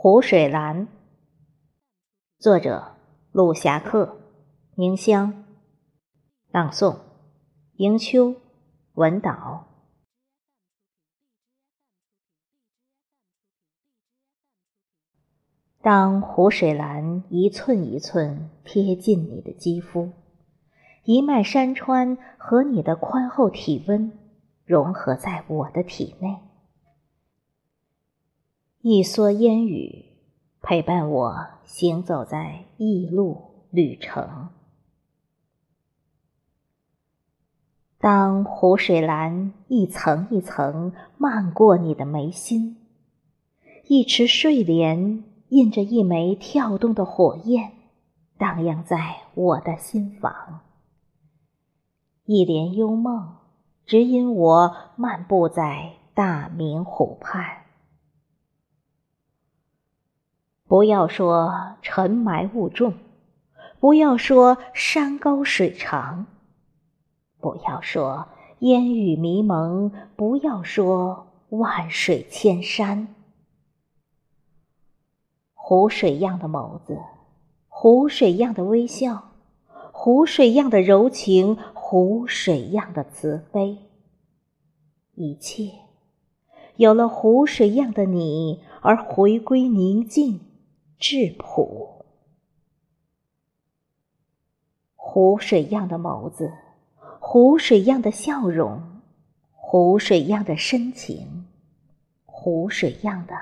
[0.00, 0.86] 湖水蓝，
[2.38, 2.94] 作者
[3.32, 4.16] 陆侠客，
[4.76, 5.44] 宁香，
[6.52, 7.00] 朗诵
[7.78, 8.36] 迎秋，
[8.94, 9.66] 文岛。
[15.82, 20.12] 当湖水蓝一寸一寸贴近你的肌肤，
[21.02, 24.16] 一脉山川和你的宽厚体温
[24.64, 26.47] 融合在我的体内。
[28.80, 30.04] 一蓑烟雨
[30.62, 34.50] 陪伴我行走在异路旅程。
[37.98, 42.76] 当湖水蓝一层一层漫过你的眉心，
[43.88, 47.72] 一池睡莲印着一枚跳动的火焰，
[48.38, 50.60] 荡漾在我的心房。
[52.26, 53.38] 一帘幽梦
[53.84, 57.64] 指引我漫步在大明湖畔。
[60.68, 62.92] 不要说尘埋雾重，
[63.80, 66.26] 不要说山高水长，
[67.40, 73.14] 不要说烟雨迷蒙，不要说万水千山。
[75.54, 76.98] 湖水样的眸子，
[77.68, 79.30] 湖水样的微笑，
[79.90, 83.78] 湖水样的柔情，湖水样的慈悲，
[85.14, 85.70] 一切
[86.76, 90.40] 有了湖水样的你而回归宁静。
[90.98, 92.04] 质朴，
[94.96, 96.52] 湖水样的眸子，
[97.20, 99.00] 湖水样的笑容，
[99.52, 101.46] 湖水样的深情，
[102.26, 103.34] 湖水样的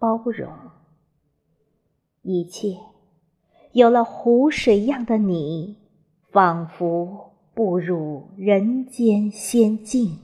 [0.00, 0.52] 包容，
[2.22, 2.80] 一切
[3.70, 5.78] 有了湖水样的你，
[6.32, 10.18] 仿佛步入人间仙境。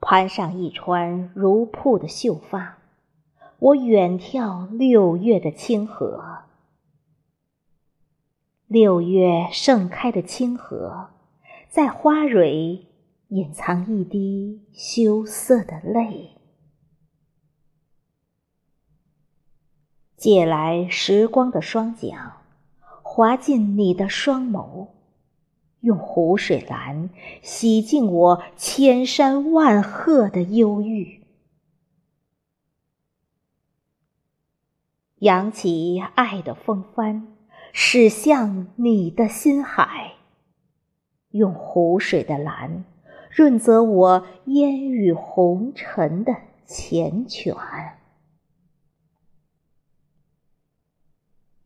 [0.00, 2.77] 攀上一川如瀑的秀发。
[3.60, 6.44] 我远眺六月的清河，
[8.68, 11.08] 六月盛开的清河，
[11.68, 12.86] 在花蕊
[13.30, 16.36] 隐藏一滴羞涩的泪。
[20.16, 22.34] 借来时光的双桨，
[23.02, 24.90] 划进你的双眸，
[25.80, 27.10] 用湖水蓝
[27.42, 31.24] 洗净我千山万壑的忧郁。
[35.20, 37.26] 扬起爱的风帆，
[37.72, 40.12] 驶向你的心海。
[41.30, 42.84] 用湖水的蓝，
[43.28, 46.32] 润泽我烟雨红尘的
[46.68, 47.54] 缱绻。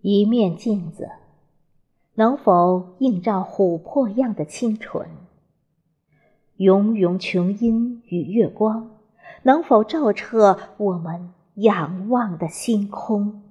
[0.01, 1.11] 一面镜子，
[2.15, 5.07] 能否映照琥珀样的清纯？
[6.57, 8.99] 芸芸琼音与月光，
[9.43, 11.35] 能否照彻我们？
[11.57, 13.42] 仰望的星空，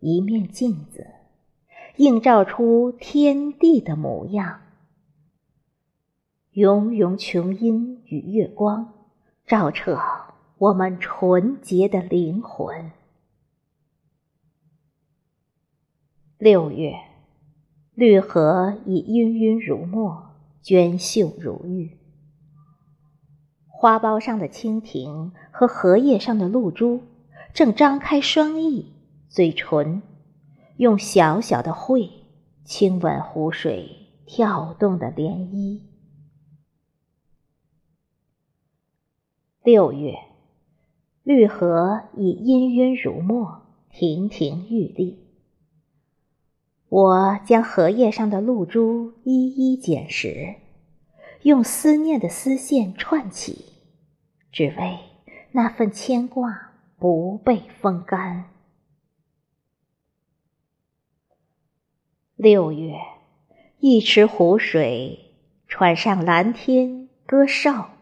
[0.00, 1.06] 一面镜子，
[1.96, 4.60] 映照出天地的模样。
[6.52, 8.92] 芸芸琼音与月光，
[9.46, 9.98] 照彻
[10.58, 12.92] 我们纯洁的灵魂。
[16.38, 16.94] 六月，
[17.94, 20.30] 绿荷已氤氲如墨，
[20.62, 21.98] 娟秀如玉。
[23.68, 27.02] 花苞上的蜻蜓和荷叶上的露珠，
[27.52, 28.94] 正张开双翼，
[29.36, 30.00] 嘴唇
[30.78, 32.24] 用小小的喙
[32.64, 35.82] 亲吻湖水跳动的涟漪。
[39.62, 40.14] 六月，
[41.22, 45.18] 绿荷已氤氲如墨，亭亭玉立。
[46.88, 50.54] 我将荷叶上的露珠一一捡拾。
[51.42, 53.66] 用思念的丝线串起，
[54.50, 54.98] 只为
[55.52, 58.55] 那份牵挂不被风干。
[62.36, 62.98] 六月，
[63.78, 65.32] 一池湖水，
[65.68, 67.92] 船上蓝天歌哨，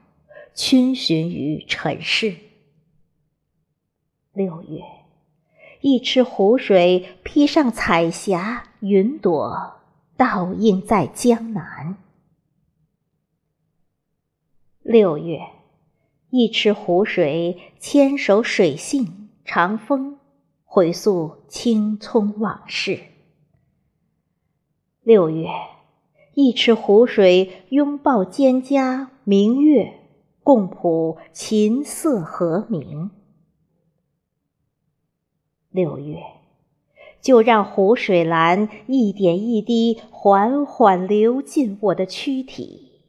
[0.56, 2.34] 逡巡于尘世。
[4.32, 4.82] 六月，
[5.82, 9.76] 一池湖水，披上彩霞云朵，
[10.16, 11.96] 倒映在江南。
[14.82, 15.38] 六月，
[16.30, 20.18] 一池湖水，牵手水杏长风，
[20.64, 23.13] 回溯青葱往事。
[25.04, 25.48] 六月，
[26.32, 29.92] 一池湖水，拥抱蒹葭明月，
[30.42, 33.10] 共谱琴瑟和鸣。
[35.68, 36.22] 六月，
[37.20, 43.02] 就让湖水蓝一点一滴缓缓流进我的躯体。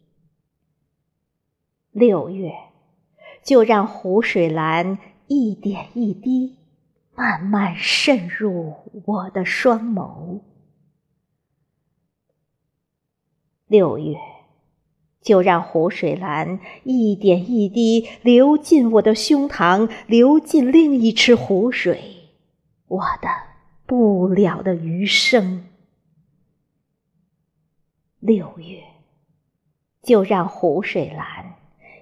[1.92, 2.52] 六月，
[3.42, 6.58] 就让湖水蓝一点一滴，
[7.16, 8.74] 慢慢渗入
[9.06, 10.42] 我的双眸。
[13.68, 14.16] 六月，
[15.22, 22.30] 就让湖水蓝一点一滴流进我的胸膛，流进另一池湖水，
[22.88, 23.28] 我的
[23.88, 25.66] 不了的余生。
[28.20, 28.84] 六月，
[30.04, 31.56] 就让湖水蓝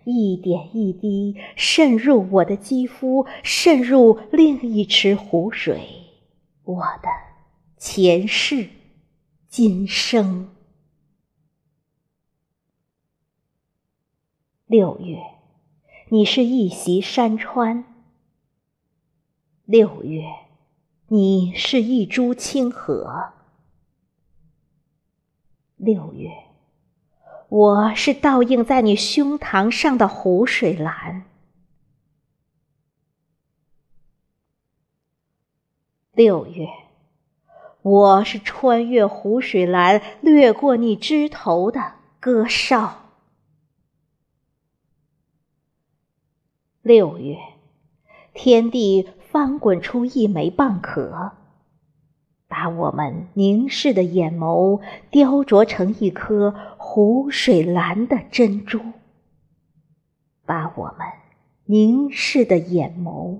[0.03, 5.79] 一点一滴渗入我的肌肤，渗入另一池湖水，
[6.65, 7.07] 我的
[7.77, 8.67] 前世
[9.47, 10.49] 今生。
[14.73, 15.19] 六月，
[16.09, 17.83] 你是一袭山川；
[19.65, 20.23] 六月，
[21.09, 23.33] 你是一株清荷；
[25.75, 26.31] 六月，
[27.49, 31.21] 我是倒映在你胸膛上的湖水蓝；
[36.13, 36.67] 六月，
[37.83, 43.02] 我是穿越湖水蓝，掠过你枝头的歌哨。
[46.83, 47.37] 六月，
[48.33, 51.31] 天地翻滚出一枚蚌壳，
[52.49, 58.81] 把我们凝视的眼眸雕琢成一颗湖水蓝的珍珠，
[60.45, 61.07] 把我们
[61.63, 63.39] 凝视的眼眸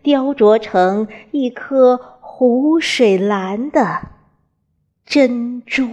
[0.00, 4.02] 雕琢成一颗湖水蓝的
[5.04, 5.88] 珍珠。